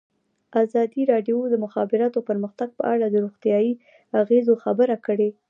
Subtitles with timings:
[0.63, 3.71] ازادي راډیو د د مخابراتو پرمختګ په اړه د روغتیایي
[4.21, 5.29] اغېزو خبره کړې.